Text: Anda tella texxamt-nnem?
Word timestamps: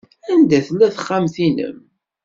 Anda 0.31 0.59
tella 0.65 0.87
texxamt-nnem? 0.95 1.77